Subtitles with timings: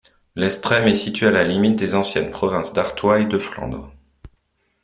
[0.35, 3.91] Lestrem est située à la limite des anciennes provinces d'Artois et de Flandre.